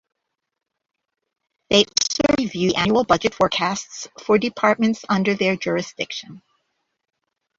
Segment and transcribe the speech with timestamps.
[1.69, 6.41] They also review the annual budget forecasts for departments under their jurisdiction.